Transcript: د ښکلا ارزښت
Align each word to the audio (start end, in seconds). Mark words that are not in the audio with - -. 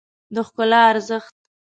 د 0.35 0.37
ښکلا 0.47 0.81
ارزښت 0.91 1.35